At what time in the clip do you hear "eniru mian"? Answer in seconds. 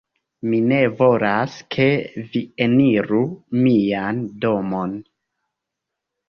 2.67-4.23